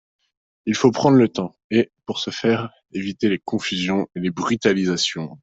[0.65, 5.37] Il faut prendre le temps et, pour ce faire, éviter les confusions et les brutalisations.